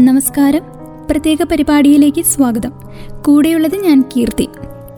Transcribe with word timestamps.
നമസ്കാരം. 0.00 0.62
പ്രത്യേക 1.10 1.42
പരിപാടിയിലേക്ക് 1.42 2.22
സ്വാഗതം. 2.22 2.72
കൂടെയുള്ളത് 3.22 3.76
ഞാൻ 3.76 4.04
കീർത്തി. 4.16 4.48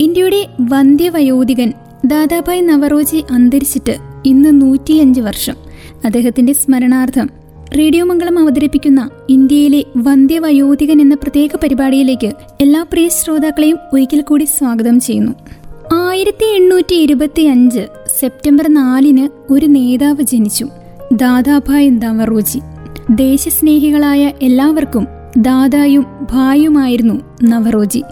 ഇന്ത്യയുടെ 0.01 0.47
വന്ധ്യവയോധികൻ 0.61 1.73
ദാദാഭായ് 2.05 2.69
നവറോജി 2.69 3.25
അന്തരിച്ചിട്ട് 3.31 3.97
ഇന്ന് 4.27 4.63
നൂറ്റിയഞ്ച് 4.63 5.21
വർഷം. 5.21 5.55
അദ്ദേഹത്തിന്റെ 6.05 6.53
സ്മരണാർത്ഥം 6.53 7.31
റേഡിയോ 7.79 8.05
മംഗളം 8.05 8.39
അവതരിപ്പിക്കുന്ന 8.39 9.11
ഇന്ത്യയിലെ 9.29 9.85
വന്ധ്യവയോധികൻ 9.97 11.01
എന്ന 11.01 11.15
പ്രത്യേക 11.15 11.51
പരിപാടിയിലേക്ക് 11.63 12.33
എല്ലാ 12.61 12.83
പ്രിയ 12.83 13.09
ശ്രോതാക്കളെയും 13.09 13.79
ഒരിക്കൽ 13.93 14.21
കൂടി 14.21 14.45
സ്വാഗതം 14.45 15.01
ചെയ്യുന്നു. 15.01 15.33
ആയിരത്തി 15.95 16.45
എണ്ണൂറ്റി 16.45 16.95
ഇരുപത്തി 16.95 17.43
അഞ്ച് 17.43 17.87
സെപ്റ്റംബർ 18.21 18.75
നാലിന് 18.75 19.29
ഒരു 19.51 19.67
നേതാവ് 19.67 20.23
ജനിച്ചു. 20.23 20.69
ദാദാഭായ് 21.13 21.91
നവറോജി. 21.91 22.61
ദേശസ്നേഹികളായ 23.11 24.33
എല്ലാവർക്കും 24.43 25.07
ദാദായും 25.39 26.07
ഭായുമായിരുന്നു 26.31 27.21
നവറോജി. 27.43 28.03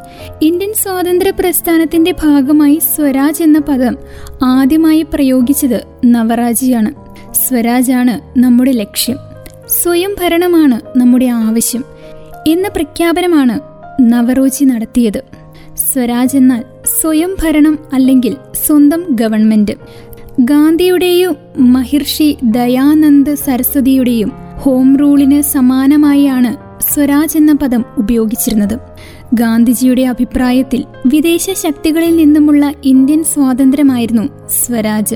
ഇന്ത്യൻ 0.43 0.73
സ്വാതന്ത്ര്യ 0.75 1.30
പ്രസ്ഥാനത്തിന്റെ 1.30 2.15
ഭാഗമായി 2.23 2.80
സ്വരാജ് 2.97 3.43
എന്ന 3.43 3.59
പദം 3.59 3.97
ആദ്യമായി 4.43 5.07
പ്രയോഗിച്ചത് 5.15 5.85
നവറാജിയാണ് 6.05 6.93
സ്വരാജാണ് 7.35 8.38
നമ്മുടെ 8.38 8.73
ലക്ഷ്യം. 8.73 9.16
സ്വയം 9.69 10.15
ഭരണമാണ് 10.21 10.99
നമ്മുടെ 10.99 11.27
ആവശ്യം 11.27 11.85
എന്ന 12.47 12.69
പ്രഖ്യാപനമാണ് 12.69 13.60
നവറോജി 14.01 14.65
നടത്തിയത്. 14.65 15.23
സ്വരാജ് 15.74 16.37
എന്നാൽ 16.37 16.65
സ്വയം 17.01 17.37
ഭരണം 17.43 17.79
അല്ലെങ്കിൽ 17.93 18.37
സ്വന്തം 18.66 19.05
ഗവൺമെന്റ്. 19.10 19.73
ഗാന്ധിയുടെയും 20.41 21.37
മഹിർഷി 21.59 22.37
ദയാനന്ദ് 22.43 23.35
സരസ്വതിയുടെയും 23.35 24.46
ഹോം 24.59 24.96
റൂളിന് 24.96 25.42
സമാനമായാണ് 25.42 26.56
സ്വരാജ് 26.95 27.37
എന്ന 27.37 27.52
പദം 27.52 27.85
ഉപയോഗിച്ചിരുന്നത്. 27.99 28.79
ഗാന്ധിജിയുടെ 29.35 30.02
അഭിപ്രായത്തിൽ 30.02 30.85
വിദേശ 31.07 31.51
ശക്തികളിൽ 31.63 32.16
നിന്നുമുള്ള 32.16 32.73
ഇന്ത്യൻ 32.85 33.24
സ്വാതന്ത്ര്യമായിരുന്നു 33.24 34.23
സ്വരാജ്. 34.48 35.15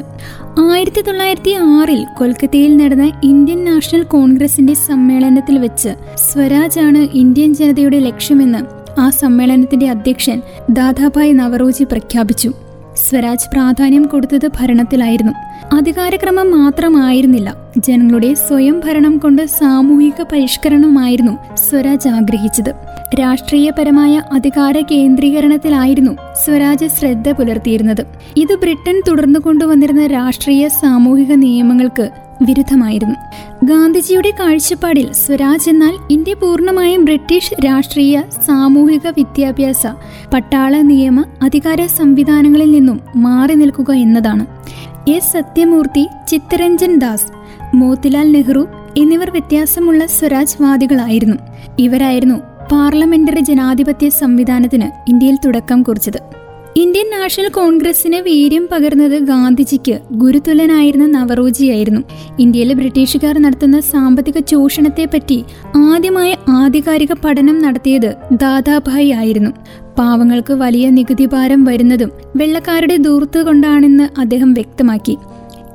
ആയിരത്തി 0.73 1.01
തൊള്ളായിരത്തി 1.01 1.51
ആറിൽ 1.51 2.07
കൊൽക്കത്തയിൽ 2.19 2.77
നടന്ന 2.77 3.21
ഇന്ത്യൻ 3.25 3.65
നാഷണൽ 3.65 4.03
കോൺഗ്രസിന്റെ 4.03 4.75
സമ്മേളനത്തിൽ 4.75 5.59
വെച്ച് 5.59 5.89
സ്വരാജ് 6.33 6.81
ആണ് 6.81 6.99
ഇന്ത്യൻ 6.99 7.55
ജനതയുടെ 7.55 7.99
ലക്ഷ്യമെന്ന് 7.99 8.59
ആ 9.01 9.11
സമ്മേളനത്തിന്റെ 9.11 9.89
അധ്യക്ഷൻ 9.89 10.43
ദാദാഭായ് 10.71 11.33
നവറോജി 11.33 11.85
പ്രഖ്യാപിച്ചു. 11.85 12.53
സ്വരാജ് 13.09 13.51
പ്രാധാന്യം 13.53 14.03
കൊടുത്തത് 14.03 14.49
ഭരണത്തിലായിരുന്നു. 14.61 15.33
അധികാരക്രമം 15.77 16.51
മാത്രമായിരുന്നില്ല. 16.51 17.55
ജനങ്ങളുടെ 17.79 18.35
സ്വയം 18.35 18.81
ഭരണം 18.85 19.19
കൊണ്ട് 19.19 19.47
സാമൂഹിക 19.47 20.23
പരിഷ്കരണമായിരുന്നു 20.33 21.39
സ്വരാജ് 21.55 22.09
ആഗ്രഹിച്ചത്. 22.09 22.75
രാഷ്ട്രീയപരമായ 23.21 24.23
അധികാര 24.33 24.81
കേന്ദ്രീകരണത്തിലായിരുന്നു 24.81 26.13
സ്വരാജ് 26.45 26.87
ശ്രദ്ധ 26.87 27.31
പുലർത്തിയിരുന്നത്. 27.31 28.07
ഇത് 28.37 28.55
ബ്രിട്ടൻ 28.55 29.03
തുടർന്നു 29.09 29.39
കൊണ്ടുവന്നിരുന്ന 29.39 30.07
രാഷ്ട്രീയ 30.07 30.69
സാമൂഹിക 30.69 31.33
നിയമങ്ങൾക്ക് 31.33 32.11
വിരുദ്ധമായിരുന്നു. 32.43 33.17
ഗാന്ധിജിയുടെ 33.65 34.31
കാഴ്ചപ്പാടിൽ 34.31 35.13
സ്വരാജ് 35.13 35.71
എന്നാൽ 35.71 35.95
ഇന്ത്യ 36.11 36.35
പൂർണമായും 36.35 37.05
ബ്രിട്ടീഷ് 37.05 37.55
രാഷ്ട്രീയ 37.65 38.23
സാമൂഹിക 38.47 39.09
വിദ്യാഭ്യാസ 39.09 39.87
പട്ടാള 40.35 40.81
നിയമ 40.81 41.25
അധികാര 41.43 41.87
സംവിധാനങ്ങളിൽ 41.87 42.71
നിന്നും 42.71 43.01
മാറി 43.17 43.55
നിൽക്കുക 43.55 43.91
എന്നതാണ്. 43.93 44.47
എസ് 45.11 45.33
സത്യമൂർത്തി 45.33 46.09
ചിത്തരഞ്ജൻ 46.29 46.99
ദാസ് 46.99 47.33
മോത്തിലാൽ 47.75 48.33
നെഹ്റു 48.33 48.67
എന്നിവർ 48.97 49.31
വ്യത്യാസമുള്ള 49.31 50.07
സ്വരാജ് 50.07 50.63
വാദികളായിരുന്നു 50.63 51.37
ഇവരായിരുന്നു 51.79 52.35
പാർലമെന്ററി 52.73 53.41
ജനാധിപത്യ 53.41 54.09
സംവിധാനത്തിന് 54.09 55.11
ഇന്ത്യയിൽ 55.11 55.39
തുടക്കം 55.45 55.83
കുറിച്ചത്. 55.83 56.40
ഇന്ത്യൻ 56.81 57.11
നാഷണൽ 57.11 57.49
കോൺഗ്രസിന് 57.49 58.17
വീര്യം 58.17 58.69
പകർന്നത് 58.73 59.17
ഗാന്ധിജിക്ക് 59.23 59.99
ഗുരുതുലനായിരുന്ന 60.13 61.07
നവറോജിയായിരുന്നു. 61.07 62.01
ഇന്ത്യയിലെ 62.39 62.75
ബ്രിട്ടീഷുകാർ 62.75 63.39
നടത്തുന്ന 63.39 63.81
സാമ്പത്തിക 63.81 64.39
ചൂഷണത്തെപ്പറ്റി 64.39 65.39
ആദ്യമായ 65.77 66.37
ആധികാരിക 66.49 67.13
പഠനം 67.25 67.63
നടത്തിയത് 67.63 68.15
ദാദാഭായി 68.33 69.11
ആയിരുന്നു 69.11 69.51
പാവങ്ങൾക്ക് 69.99 70.53
വലിയ 70.53 70.91
നികുതി 70.91 71.27
ഭാരം 71.27 71.65
വരുന്നതും 71.65 72.13
വെള്ളക്കാരുടെ 72.37 72.97
ദൂർത്ത് 72.97 73.43
കൊണ്ടാണെന്ന് 73.43 74.21
അദ്ദേഹം 74.21 74.53
വ്യക്തമാക്കി. 74.55 75.17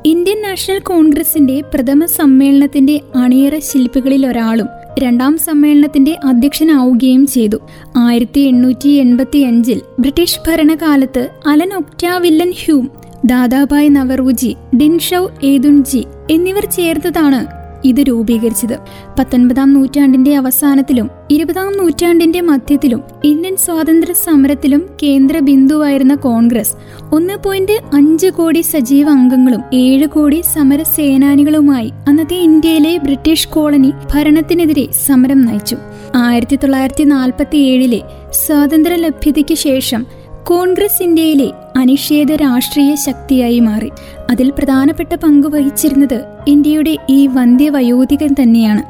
ഇന്ത്യൻ 0.06 0.42
നാഷണൽ 0.42 0.80
കോൺഗ്രസിന്റെ 0.80 1.62
പ്രഥമ 1.74 2.06
സമ്മേളനത്തിന്റെ 2.06 3.00
അണിയറ 3.16 3.58
ശില്പികളിൽ 3.60 4.28
ഒരാളും 4.28 4.68
രണ്ടാം 5.00 5.38
സമ്മേളനത്തിന്റെ 5.38 6.18
അധ്യക്ഷനാവുകയും 6.24 7.28
ചെയ്തു. 7.28 7.58
ആയിരത്തി 7.98 8.40
എണ്ണൂറ്റി 8.40 8.90
എൺപത്തി 8.90 9.38
അഞ്ചിൽ 9.40 9.82
ബ്രിട്ടീഷ് 10.00 10.40
ഭരണകാലത്ത് 10.48 11.30
Allan 11.48 11.74
Octavian 11.74 12.54
Hume 12.58 12.92
Dadabhai 13.26 13.96
Naoroji 13.96 14.56
Dinshaw 14.78 15.28
Edulji 15.44 16.06
എന്നിവർ 16.30 16.66
ചേർത്തതാണ് 16.66 17.65
ഇത് 17.86 18.02
രൂപീകരിച്ചത്. 18.02 18.78
പത്തൊൻപതാം 19.20 19.74
നൂറ്റാണ്ടിന്റെ 19.74 20.36
അവസാനത്തിലും 20.36 21.10
ഇരുപതാം 21.32 21.78
നൂറ്റാണ്ടിന്റെ 21.78 22.42
മധ്യത്തിലും 22.42 23.02
ഇന്ത്യൻ 23.24 23.56
സ്വാതന്ത്ര്യ 23.56 24.14
സമരത്തിലും 24.14 24.82
കേന്ദ്ര 25.04 25.40
ബിന്ദുവായിരുന്ന 25.40 26.16
കോൺഗ്രസ് 26.16 26.74
ഒന്ന് 27.14 27.34
പോയിന്റ് 27.44 27.78
അഞ്ച് 27.94 28.28
കോടി 28.28 28.62
സജീവ 28.62 29.10
അംഗങ്ങളും 29.10 29.62
ഏഴ് 29.74 30.08
കോടി 30.08 30.42
സമര 30.54 30.84
സേനാനികളുമായി 30.84 31.92
അന്നത്തെ 32.08 32.36
ഇന്ത്യയിലെ 32.36 32.98
ബ്രിട്ടീഷ് 32.98 33.48
കോളനി 33.48 33.92
ഭരണത്തിനെതിരെ 34.14 34.88
സമരം 35.06 35.42
നയിച്ചു. 35.46 35.78
ആയിരത്തി 36.16 36.56
തൊള്ളായിരത്തി 36.56 37.04
നാൽപ്പത്തി 37.04 37.58
ഏഴിലെ 37.58 38.02
സ്വാതന്ത്ര്യ 38.48 38.96
ലഭ്യതയ്ക്ക് 38.96 39.56
ശേഷം 39.56 40.06
കോൺഗ്രസ് 40.48 41.04
ഇന്ത്യയിലെ 41.04 41.52
അനിഷേധ 41.76 42.32
രാഷ്ട്രീയ 42.32 42.96
ശക്തിയായി 42.96 43.60
മാറി. 43.60 43.92
അതിൽ 44.30 44.50
പ്രധാനപ്പെട്ട 44.50 45.16
പങ്ക് 45.16 45.48
വഹിച്ചിരുന്നത് 45.48 46.26
ഇന്ത്യയുടെ 46.48 46.98
ഈ 47.10 47.28
വന്ധ്യവയോധികൻ 47.28 48.36
തന്നെയാണ്. 48.42 48.84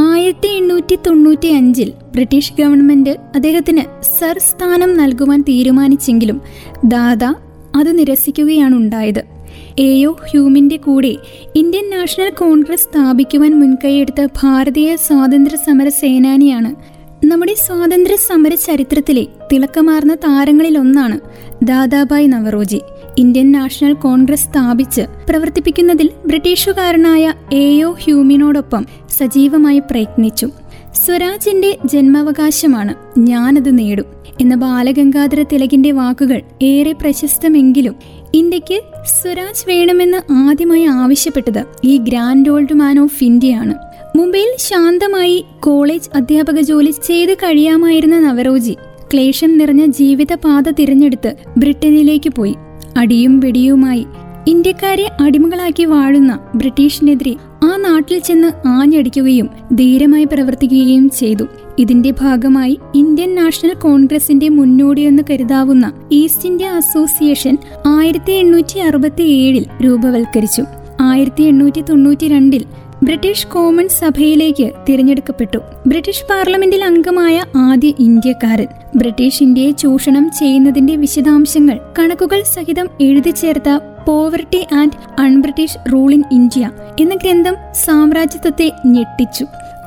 ആയിരത്തി 0.00 0.46
എണ്ണൂറ്റി 0.46 0.98
തൊണ്ണൂറ്റി 1.06 1.48
അഞ്ചിൽ 1.48 1.92
ബ്രിട്ടീഷ് 2.12 2.52
ഗവൺമെന്റ് 2.58 3.10
അദ്ദേഹത്തിന് 3.10 3.84
സർ 4.18 4.38
സ്ഥാനം 4.38 4.96
നൽകുവാൻ 4.96 5.42
തീരുമാനിച്ചെങ്കിലും 5.42 6.40
ദാദ 6.84 7.24
അത് 7.76 7.98
നിരസിക്കുകയാണ് 7.98 8.74
ഉണ്ടായത്. 8.74 9.22
എയോ 9.78 10.16
ഹ്യൂമിന്റെ 10.30 10.76
കൂടെ 10.76 11.16
ഇന്ത്യൻ 11.56 11.90
നാഷണൽ 11.90 12.30
കോൺഗ്രസ് 12.30 12.82
സ്ഥാപിക്കുവാൻ 12.82 13.60
മുൻകൈയെടുത്ത 13.60 14.26
ഭാരതീയ 14.42 14.96
സ്വാതന്ത്ര്യ 14.96 15.56
സമര 15.56 15.88
സേനാനിയാണ് 15.88 16.91
നമ്മുടെ 17.24 17.54
സ്വാതന്ത്ര്യ 17.54 18.16
സമര 18.16 18.54
ചരിത്രത്തിലെ 18.54 19.26
തിളക്കമാർന്ന 19.52 20.14
താരങ്ങളിലൊന്നാണ് 20.14 21.20
Dadabhai 21.64 22.26
Naoroji. 22.26 22.80
Indian 23.18 23.52
National 23.52 23.92
Congress 23.92 24.44
സ്ഥാപിച്ച് 24.44 25.02
പ്രവർത്തിപ്പിക്കുന്നതിൽ 25.28 26.10
ബ്രിട്ടീഷുകാരനായ 26.26 27.34
എയോ 27.52 27.90
ഹ്യൂമിനോടൊപ്പം 27.90 28.86
സജീവമായി 29.18 29.78
പ്രയത്നിച്ചു. 29.78 30.48
സ്വരാജിന്റെ 30.94 31.78
ജന്മാവകാശമാണ് 31.84 32.94
ഞാനത് 33.18 33.78
നേടും 33.78 34.04
എന്ന 34.40 34.54
ബാലഗംഗാധര 34.54 35.42
തിലകിന്റെ 35.42 35.92
വാക്കുകൾ 35.92 36.42
ഏറെ 36.62 36.92
പ്രശസ്തമെങ്കിലും 36.92 37.94
ഇന്ത്യയ്ക്ക് 38.34 38.80
സ്വരാജ് 39.22 39.68
വേണമെന്ന് 39.68 40.32
ആദ്യമായി 40.32 40.84
ആവശ്യപ്പെട്ടത് 40.84 41.64
ഈ 41.84 41.96
ഗ്രാൻഡ് 41.96 42.50
ഓൾഡ് 42.50 42.74
മാൻ 42.74 42.98
ഓഫ് 42.98 43.24
ഇന്ത്യയാണ്. 43.24 43.91
മുംബൈയിൽ 44.16 44.50
ശാന്തമായി 44.58 45.44
കോളേജ് 45.60 46.10
അധ്യാപക 46.14 46.60
ജോലി 46.60 46.90
ചെയ്ത് 46.90 47.34
കഴിയാമായിരുന്ന 47.34 48.18
നവറോജി 48.20 48.76
ക്ലേശം 49.14 49.58
നിറഞ്ഞ 49.58 49.86
ജീവിതപാത 49.86 50.70
തിരഞ്ഞെടുത്ത് 50.70 51.36
ബ്രിട്ടനിലേക്ക് 51.58 52.30
പോയി. 52.30 52.54
അടിയും 52.96 53.40
വെടിയുമായി 53.40 54.06
ഇന്ത്യക്കാരെ 54.46 55.06
അടിമകളാക്കി 55.20 55.84
വാഴുന്ന 55.84 56.38
ബ്രിട്ടീഷിനെതിരെ 56.54 57.36
ആ 57.64 57.76
നാട്ടിൽ 57.76 58.18
ചെന്ന് 58.18 58.68
ആഞ്ഞടിക്കുകയും 58.68 59.48
ധീരമായി 59.72 60.24
പ്രവർത്തിക്കുകയും 60.24 61.10
ചെയ്തു. 61.10 61.44
ഇതിന്റെ 61.78 62.10
ഭാഗമായി 62.10 62.78
ഇന്ത്യൻ 62.94 63.34
നാഷണൽ 63.34 63.74
കോൺഗ്രസിന്റെ 63.74 64.48
മുന്നോടിയെന്ന് 64.48 65.22
കരുതാവുന്ന 65.30 65.92
ഈസ്റ്റ് 66.12 66.48
ഇന്ത്യ 66.48 66.66
അസോസിയേഷൻ 66.66 67.58
ആയിരത്തി 67.86 68.32
എണ്ണൂറ്റി 68.32 68.78
അറുപത്തി 68.78 69.22
ഏഴിൽ 69.22 69.66
രൂപവൽക്കരിച്ചു 69.84 70.64
ആയിരത്തി 71.00 71.42
എണ്ണൂറ്റി 71.42 71.80
തൊണ്ണൂറ്റി 71.80 72.28
രണ്ടിൽ 72.28 72.64
ബ്രിട്ടീഷ് 73.02 73.46
കോമൺ 73.46 73.88
സഭയിലേക്ക് 73.88 74.72
തിരഞ്ഞെടുക്കപ്പെട്ടു. 74.88 75.58
ബ്രിട്ടീഷ് 75.86 76.24
പാർലമെന്റിൽ 76.30 76.84
അംഗമായ 76.84 77.44
ആദ്യ 77.56 77.88
ഇന്ത്യക്കാരൻ. 77.98 78.66
ബ്രിട്ടീഷ് 78.96 79.42
ഇന്ത്യയെ 79.42 79.70
ചൂഷണം 79.70 80.30
ചെയ്യുന്നതിന്റെ 80.38 80.96
വിശദാംശങ്ങൾ 80.96 81.80
കണക്കുകൾ 81.98 82.42
സഹിതം 82.42 82.88
എഴുതി 83.00 83.30
ചേർത്ത 83.30 83.68
poverty 84.08 84.66
and 84.72 85.20
un British 85.20 85.92
rule 85.92 86.12
in 86.12 86.22
India 86.32 86.70
എന്ന 87.00 87.14
ഗ്രന്ഥം 87.14 87.54
സാമ്രാജ്യത്വത്തെ 87.72 88.72
ഞെട്ടിച്ചു. 88.86 89.44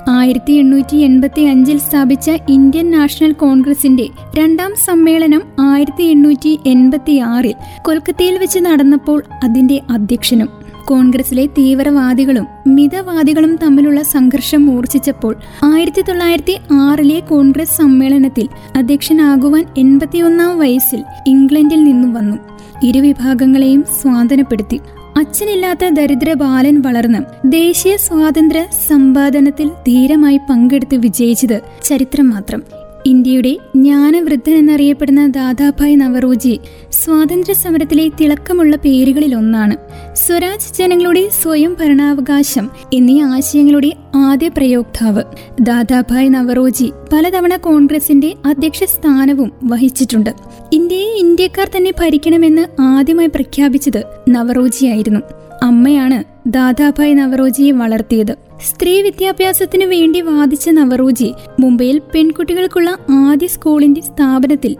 ആയിരത്തി 0.09 0.53
എണ്ണൂറ്റി 0.53 0.97
എൺപത്തി 0.97 1.41
അഞ്ചിൽ 1.41 1.77
സ്ഥാപിച്ച 1.77 2.31
ഇന്ത്യൻ 2.49 2.91
നാഷണൽ 2.91 3.31
കോൺഗ്രസിന്റെ 3.31 4.07
രണ്ടാം 4.35 4.75
സമ്മേളനം 4.85 5.41
ആയിരത്തി 5.59 6.03
എണ്ണൂറ്റി 6.03 6.59
എൺപത്തി 6.65 7.17
ആറിൽ 7.17 7.55
കൊൽക്കത്തയിൽ 7.81 8.37
വെച്ച് 8.37 8.59
നടന്നപ്പോൾ 8.59 9.23
അതിന്റെ 9.43 9.81
അധ്യക്ഷനും 9.89 10.64
കോൺഗ്രസിലെ 10.85 11.45
തീവ്രവാദികളും 11.45 12.47
മിതവാദികളും 12.67 13.55
തമ്മിലുള്ള 13.63 14.03
സംഘർഷം 14.03 14.65
മൂർച്ഛിച്ചപ്പോൾ 14.65 15.35
ആയിരത്തി 15.63 16.01
തൊള്ളായിരത്തി 16.01 16.55
ആറിലെ 16.73 17.19
കോൺഗ്രസ് 17.19 17.77
സമ്മേളനത്തിൽ 17.77 18.47
അധ്യക്ഷനാകുവാൻ 18.75 19.65
എൺപത്തിയൊന്നാം 19.77 20.59
വയസ്സിൽ 20.59 21.03
ഇംഗ്ലണ്ടിൽ 21.27 21.83
നിന്നും 21.83 22.13
വന്നു. 22.13 22.37
ഇരുവിഭാഗങ്ങളെയും 22.83 23.85
സ്വാതന്ത്ര്യപ്പെടുത്തി 24.01 24.79
അച്ഛനില്ലാത്ത 25.17 25.89
ദരിദ്ര 25.89 26.33
ബാലൻ 26.33 26.81
വളർന്ന് 26.81 27.51
ദേശീയ 27.51 27.97
സ്വാതന്ത്ര്യ 27.97 28.65
സമ്പാദനത്തിൽ 28.87 29.67
ധീരമായി 29.67 30.39
പങ്കെടുത്ത് 30.49 30.95
വിജയിച്ചത് 30.95 31.61
ചരിത്രം 31.83 32.29
മാത്രം. 32.29 32.63
ഇന്ത്യയുടെ 33.05 33.57
ജ്ഞാനവൃദ്ധൻ 33.75 34.55
എന്നറിയപ്പെടുന്ന 34.55 35.27
ദാദാഭായ് 35.27 35.95
നവറോജി 35.95 36.59
സ്വാതന്ത്ര്യ 36.91 37.53
സമരത്തിലെ 37.53 38.09
തിളക്കമുള്ള 38.21 38.75
പേരുകളിൽ 38.75 39.35
ഒന്നാണ് 39.35 39.75
സ്വരാജ് 40.13 40.77
ജനങ്ങളുടെ 40.77 41.29
സ്വയം 41.41 41.77
ഭരണാവകാശം 41.79 42.71
എന്നീ 42.93 43.21
ആശയങ്ങളുടെ 43.21 43.91
ആദ്യ 44.15 44.47
പ്രയോക്താവ്. 44.47 45.23
ദാദാഭായ് 45.61 46.29
നവറോജി 46.29 46.91
പലതവണ 47.13 47.55
കോൺഗ്രസിന്റെ 47.55 48.33
അധ്യക്ഷ 48.45 48.83
സ്ഥാനവും 48.83 49.51
വഹിച്ചിട്ടുണ്ട്. 49.63 50.29
ഇന്ത്യയെ 50.73 51.13
ഇന്ത്യക്കാർ 51.19 51.69
തന്നെ 51.77 51.91
ഭരിക്കണമെന്ന് 51.99 52.81
ആദ്യമായി 52.81 53.27
പ്രഖ്യാപിച്ചത് 53.27 54.03
നവറോജിയായിരുന്നു. 54.29 55.19
അമ്മയാണ് 55.63 56.23
ദാദാഭായ് 56.47 57.17
നവറോജിയെ 57.17 57.71
വളർത്തിയത്. 57.71 58.44
സ്ത്രീ 58.61 59.01
വിദ്യാഭ്യാസത്തിനു 59.01 59.85
വേണ്ടി 59.85 60.21
വാദിച്ച 60.21 60.69
നവറൂജി 60.69 61.33
മുംബൈയിൽ 61.59 62.01
പെൺകുട്ടികൾക്കുള്ള 62.13 62.97
ആദ്യ 63.09 63.47
സ്കൂളിന്റെ 63.47 64.01
സ്ഥാപനത്തിൽ 64.01 64.75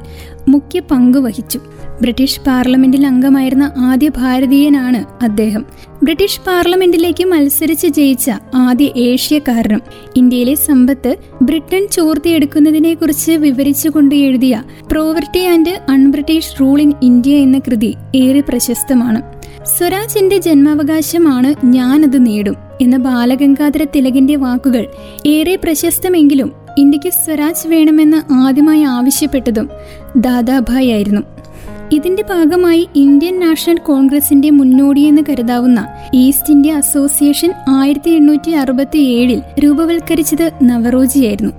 മുഖ്യ 0.48 0.80
പങ്ക് 0.80 1.18
വഹിച്ചു. 1.18 1.60
ബ്രിട്ടീഷ് 2.01 2.39
പാർലമെന്റിൽ 2.39 3.07
അംഗമായിരുന്ന 3.07 3.74
ആദ്യ 3.77 4.10
ഭാരതീയനാണ് 4.10 5.24
അദ്ദേഹം. 5.24 5.66
ബ്രിട്ടീഷ് 6.04 6.39
പാർലമെന്റിലേക്ക് 6.39 7.24
മത്സരിച്ച് 7.24 7.88
ജയിച്ച 7.88 8.31
ആദ്യ 8.56 8.92
ഏഷ്യക്കാരനും 8.98 9.81
ഇന്ത്യയിലെ 10.16 10.56
സമ്പത്ത് 10.56 11.16
ബ്രിട്ടൻ 11.42 11.88
ചോർത്തിയെടുക്കുന്നതിനെക്കുറിച്ച് 11.92 13.31
വിവരിച്ചുകൊണ്ട് 13.31 14.16
എഴുതിയ 14.16 14.63
poverty 14.92 15.45
and 15.45 15.81
un British 15.89 16.62
rule 16.62 16.81
in 16.81 16.94
India 17.01 17.36
എന്ന 17.36 17.60
കൃതി 17.60 17.95
ഏറെ 18.16 18.39
പ്രശസ്തമാണ്. 18.39 19.22
സ്വരാജിന്റെ 19.77 20.38
ജന്മാവകാശമാണ് 20.38 21.66
ഞാനത് 21.66 22.25
നേടും. 22.25 22.64
എന്ന 22.81 22.98
ബാലഗംഗാധര 22.98 23.83
തിലകിന്റെ 23.83 24.36
വാക്കുകൾ 24.36 24.88
ഏറെ 25.25 25.56
പ്രശസ്തമെങ്കിലും 25.56 26.51
ഇന്ത്യയ്ക്ക് 26.77 27.10
സ്വരാജ് 27.10 27.68
വേണമെന്ന് 27.68 28.33
ആദ്യമായി 28.33 28.81
ആവശ്യപ്പെട്ടതും 28.81 29.69
ദാദാഭായ് 30.18 30.92
ആയിരുന്നു. 30.92 31.22
ഇതിന്റെ 31.92 32.24
ഭാഗമായി 32.30 32.88
ഇന്ത്യൻ 32.95 33.39
നാഷണൽ 33.39 33.77
കോൺഗ്രസിന്റെ 33.77 34.50
മുന്നോടിയെന്ന് 34.50 35.22
കരുതാവുന്ന 35.30 35.88
ഈസ്റ്റ് 36.13 36.51
ഇന്ത്യ 36.51 36.72
അസോസിയേഷൻ 36.72 37.54
ആയിരത്തി 37.69 38.12
എണ്ണൂറ്റി 38.12 38.51
അറുപത്തി 38.51 38.98
ഏഴിൽ 38.98 39.42
രൂപവൽക്കരിച്ചത് 39.60 40.51
നവറോജിയായിരുന്നു 40.63 41.51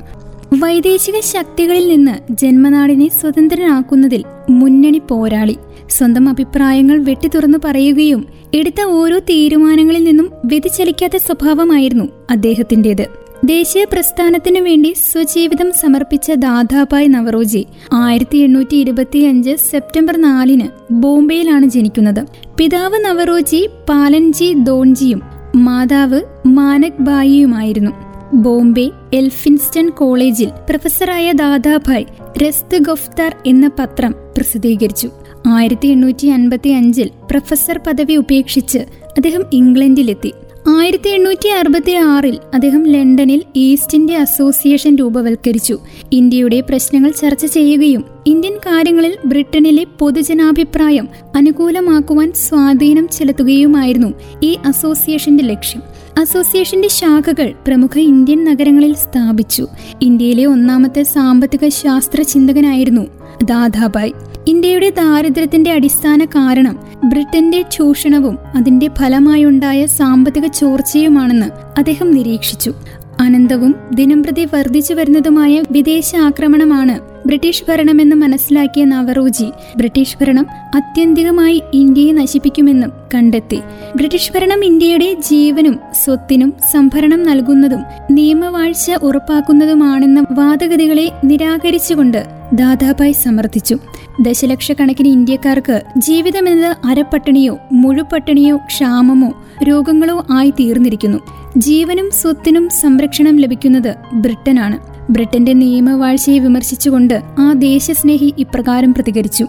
വൈദേശിക 0.59 1.21
ശക്തികളിൽ 1.21 1.89
നിന്ന് 1.89 2.33
ജന്മനാടിനെ 2.33 3.09
സ്വതന്ത്രനാക്കുന്നതിൽ 3.09 4.25
മുന്നണി 4.51 5.03
പോരാളി. 5.09 5.57
സ്വന്തം 5.91 6.29
അഭിപ്രായങ്ങൾ 6.29 6.99
വെട്ടിത്തുറന്നു 6.99 7.59
പറയുകയും 7.65 8.27
എടുത്ത 8.55 8.83
ഓരോ 8.83 9.19
തീരുമാനങ്ങളിൽ 9.19 10.05
നിന്നും 10.05 10.33
വ്യതിചലിക്കാത്ത 10.45 11.17
സ്വഭാവമായിരുന്നു 11.17 12.05
അദ്ദേഹത്തിന്റെത്. 12.31 13.07
ദേശീയ 13.45 13.85
പ്രസ്ഥാനത്തിനു 13.85 14.61
വേണ്ടി 14.61 14.95
സ്വജീവിതം 15.13 15.73
സമർപ്പിച്ച 15.73 16.33
ദാദാഭായ് 16.33 17.09
നവറോജി 17.09 17.67
ആയിരത്തി 17.93 18.39
എണ്ണൂറ്റി 18.39 18.77
ഇരുപത്തിയഞ്ച് 18.77 19.57
സെപ്റ്റംബർ 19.71 20.17
നാലിന് 20.17 20.69
ബോംബെയിലാണ് 20.91 21.67
ജനിക്കുന്നത്. 21.67 22.27
പിതാവ് 22.59 23.05
നവറോജി 23.05 23.69
പാലൻജി 23.89 24.55
ദോൺജിയും 24.55 25.23
മാതാവ് 25.57 26.23
മാനക് 26.47 27.01
ബായിയുമായിരുന്നു. 27.01 27.91
ബോംബെ 28.35 28.91
എൽഫിൻസ്റ്റൺ 29.15 29.89
കോളേജിൽ 29.89 30.49
പ്രൊഫസറായ 30.71 31.33
ദാദാഭായ് 31.33 32.05
രസ്ത് 32.45 32.79
ഗൊഫ്താർ 32.79 33.37
എന്ന 33.47 33.71
പത്രം 33.79 34.15
പ്രസിദ്ധീകരിച്ചു. 34.37 35.11
ആയിരത്തി 35.47 35.89
എണ്ണൂറ്റി 35.89 36.27
അൻപത്തി 36.27 36.69
അഞ്ചിൽ 36.69 37.11
പ്രൊഫസർ 37.31 37.81
പദവി 37.87 38.15
ഉപേക്ഷിച്ച് 38.15 38.79
അദ്ദേഹം 38.79 39.43
ഇംഗ്ലണ്ടിലെത്തി. 39.53 40.33
ആയിരത്തി 40.69 41.09
എണ്ണൂറ്റി 41.09 41.49
അറുപത്തി 41.49 41.93
ആറിൽ 41.93 42.39
അദ്ദേഹം 42.55 42.87
ലണ്ടനിൽ 42.87 43.43
ഈസ്റ്റ് 43.57 43.95
ഇന്ത്യ 43.95 44.17
അസോസിയേഷൻ 44.17 44.97
രൂപവൽക്കരിച്ചു. 44.97 45.79
ഇന്ത്യയുടെ 46.13 46.61
പ്രശ്നങ്ങൾ 46.61 47.11
ചർച്ച 47.11 47.47
ചെയ്യുകയും 47.47 48.05
ഇന്ത്യൻ 48.27 48.57
കാര്യങ്ങളിൽ 48.57 49.17
ബ്രിട്ടനിലെ 49.27 49.85
പൊതുജനാഭിപ്രായം 49.99 51.09
അനുകൂലമാക്കുവാൻ 51.37 52.33
സ്വാധീനം 52.33 53.09
ചെലുത്തുകയുമായിരുന്നു 53.09 54.15
ഈ 54.43 54.57
അസോസിയേഷന്റെ 54.67 55.45
ലക്ഷ്യം. 55.45 55.83
അസോസിയേഷന്റെ 56.21 56.89
ശാഖകൾ 56.89 57.55
പ്രമുഖ 57.67 57.99
ഇന്ത്യൻ 57.99 58.45
നഗരങ്ങളിൽ 58.45 58.95
സ്ഥാപിച്ചു. 58.95 59.67
ഇന്ത്യയിലെ 60.03 60.47
ഒന്നാമത്തെ 60.47 61.03
സാമ്പത്തിക 61.03 61.69
ശാസ്ത്ര 61.69 62.23
ചിന്തകനായിരുന്നു 62.23 63.07
ദാദാബായ് 63.45 64.13
ഇന്ത്യയുടെ 64.47 64.91
ദാരിദ്ര്യത്തിന്റെ 64.91 65.73
അടിസ്ഥാന 65.73 66.25
കാരണം 66.25 66.77
ബ്രിട്ടന്റെ 67.05 67.65
ചൂഷണവും 67.73 68.39
അതിന്റെ 68.55 68.89
ഫലമായുണ്ടായ 68.89 69.87
സാമ്പത്തിക 69.87 70.47
ചോർച്ചയുമാണെന്ന് 70.47 71.47
അദ്ദേഹം 71.79 72.11
നിരീക്ഷിച്ചു. 72.11 72.73
അനന്തവും 73.21 73.75
ദിനംപ്രതി 73.95 74.45
വർദ്ധിച്ചു 74.45 74.95
വരുന്നതുമായ 74.95 75.63
വിദേശ 75.71 76.17
ആക്രമണമാണ് 76.17 77.16
ബ്രിട്ടീഷ് 77.27 77.65
ഭരണമെന്ന് 77.69 78.17
മനസ്സിലാക്കിയ 78.17 78.85
നവറോജി 78.85 79.47
ബ്രിട്ടീഷ് 79.77 80.19
ഭരണം 80.21 80.47
അത്യന്തികമായി 80.75 81.63
ഇന്ത്യയെ 81.75 82.13
നശിപ്പിക്കുമെന്നും 82.13 82.93
കണ്ടെത്തി. 83.15 83.61
ബ്രിട്ടീഷ് 83.97 84.33
ഭരണം 84.33 84.65
ഇന്ത്യയുടെ 84.65 85.17
ജീവനും 85.31 85.81
സ്വത്തിനും 86.05 86.55
സംഭരണം 86.73 87.23
നൽകുന്നതും 87.23 87.83
നിയമവാഴ്ച 88.11 88.93
ഉറപ്പാക്കുന്നതുമാണെന്ന 89.03 90.25
വാദഗതികളെ 90.31 91.13
നിരാകരിച്ചുകൊണ്ട് 91.25 92.21
ദാദാഭായ് 92.53 93.13
സമർത്ഥിച്ചു. 93.13 93.77
ദശലക്ഷക്കണക്കിന് 94.23 95.09
ഇന്ത്യക്കാർക്ക് 95.09 95.83
ജീവിതമെന്നത് 95.97 96.77
അരപ്പട്ടിണിയോ 96.87 97.59
മുഴുപട്ടിണിയോ 97.73 98.57
ക്ഷാമമോ 98.57 99.31
രോഗങ്ങളോ 99.63 100.27
ആയി 100.33 100.51
തീർന്നിരിക്കുന്നു 100.51 101.19
ജീവനും 101.57 102.11
സ്വത്തിനും 102.11 102.69
സംരക്ഷണം 102.69 103.37
ലഭിക്കുന്നത് 103.37 103.95
ബ്രിട്ടനാണ്. 104.15 104.79
ബ്രിട്ടന്റെ 105.13 105.53
നിയമവാഴ്ചയെ 105.53 106.39
വിമർശിച്ചുകൊണ്ട് 106.39 107.21
ആ 107.39 107.53
ദേശസ്നേഹി 107.53 108.35
ഇപ്രകാരം 108.39 108.95
പ്രതികരിച്ചു. 108.95 109.47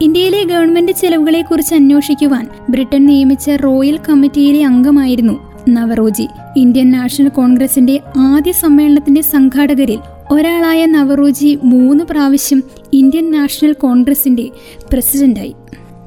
ഇന്ത്യയിലെ 0.00 0.44
ഗവൺമെന്റ് 0.44 0.92
ചെലവുകളെക്കുറിച്ച് 0.92 1.74
അന്വേഷിക്കുവാൻ 1.74 2.48
ബ്രിട്ടൻ 2.70 3.06
നിയമിച്ച 3.06 3.50
റോയൽ 3.50 3.98
കമ്മിറ്റിയിലെ 4.08 4.64
അംഗമായിരുന്നു 4.64 5.50
നവറോജി. 5.68 6.26
ഇന്ത്യൻ 6.56 6.90
നാഷണൽ 6.90 7.28
കോൺഗ്രസിന്റെ 7.28 8.00
ആദ്യ 8.16 8.52
സമ്മേളനത്തിന്റെ 8.52 9.20
സംഘാടകരിൽ 9.20 9.98
ഒരാളായ 10.30 10.86
നവറോജി 10.86 11.58
മൂന്ന് 11.64 12.04
പ്രാവശ്യം 12.04 12.62
ഇന്ത്യൻ 12.92 13.30
നാഷണൽ 13.30 13.72
കോൺഗ്രസിന്റെ 13.72 14.50
പ്രസിഡന്റായി. 14.92 15.54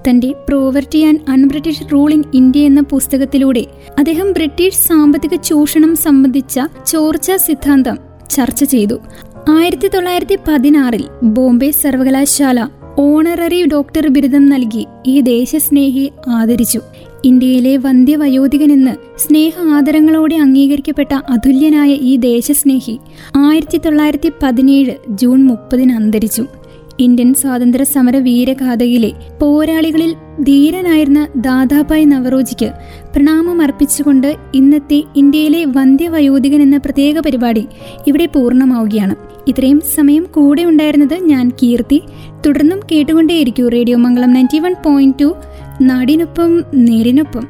തന്റെ 0.08 0.34
poverty 0.48 1.04
and 1.04 1.20
un British 1.30 1.84
in 2.14 2.24
India 2.34 2.62
എന്ന 2.62 2.82
പുസ്തകത്തിലൂടെ 2.82 3.66
അദ്ദേഹം 3.98 4.32
ബ്രിട്ടീഷ് 4.32 4.88
സാമ്പത്തിക 4.88 5.36
ചൂഷണം 5.36 5.96
സംബന്ധിച്ച 5.96 6.60
ചോർച്ച 6.88 7.32
സിദ്ധാന്തം 7.32 7.98
ചർച്ച 8.30 8.64
ചെയ്തു. 8.64 9.00
ആയിരത്തി 9.50 9.88
തൊള്ളായിരത്തി 9.88 10.38
പതിനാറിൽ 10.48 11.04
ബോംബെ 11.24 11.72
സർവകലാശാല 11.72 12.68
ഓണററി 13.00 13.68
ഡോക്ടർ 13.68 14.08
ബിരുദം 14.08 14.46
നൽകി 14.46 14.88
ഈ 15.06 15.22
ദേശസ്നേഹി 15.22 16.12
ആദരിച്ചു. 16.30 16.80
ഇന്ത്യയിലെ 17.26 17.78
വന്ധ്യവയോധികനെന്ന് 17.78 18.92
സ്നേഹ 19.18 19.54
ആദരങ്ങളോടെ 19.74 20.36
അംഗീകരിക്കപ്പെട്ട 20.36 21.14
അതുല്യനായ 21.30 21.90
ഈ 21.90 22.16
ദേശസ്നേഹി 22.18 23.00
ആയിരത്തി 23.38 23.78
തൊള്ളായിരത്തി 23.78 24.32
പതിനേഴ് 24.44 24.96
ജൂൺ 25.10 25.44
മുപ്പതിന് 25.44 25.94
അന്തരിച്ചു. 25.94 26.46
ഇന്ത്യൻ 27.00 27.34
സ്വാതന്ത്ര്യ 27.34 27.84
സമര 27.84 28.18
വീരഗാഥയിലെ 28.18 29.12
പോരാളികളിൽ 29.42 30.16
ധീരനായിരുന്ന 30.42 31.28
ദാദാഭായ് 31.36 32.06
നവറോജിക്ക് 32.06 32.72
പ്രണാമം 33.14 33.62
അർപ്പിച്ചുകൊണ്ട് 33.62 34.36
ഇന്നത്തെ 34.54 35.04
ഇന്ത്യയിലെ 35.16 35.66
വന്ധ്യവയോധികൻ 35.66 36.62
എന്ന 36.62 36.78
പ്രത്യേക 36.78 37.20
പരിപാടി 37.20 37.68
ഇവിടെ 38.08 38.26
പൂർണമാവുകയാണ്. 38.26 39.16
ഇത്രയും 39.48 39.82
സമയം 39.96 40.28
കൂടെ 40.32 40.64
ഉണ്ടായിരുന്നത് 40.64 41.14
ഞാൻ 41.14 41.52
കീർത്തി. 41.64 42.02
തുടർന്നും 42.46 42.80
കേട്ടുകൊണ്ടേയിരിക്കൂ 42.92 43.68
radio 43.68 43.98
Mangalam 43.98 44.34
ninety 44.34 44.60
one 44.60 44.76
point 44.86 45.20
two 45.22 45.36
നാടിനൊപ്പം 45.82 46.64
നേരിനൊപ്പം. 46.76 47.48